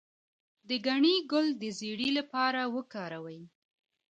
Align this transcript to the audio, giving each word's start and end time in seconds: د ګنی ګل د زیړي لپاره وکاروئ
د 0.67 0.69
ګنی 0.85 1.15
ګل 1.31 1.47
د 1.61 1.63
زیړي 1.79 2.09
لپاره 2.19 2.61
وکاروئ 2.75 3.41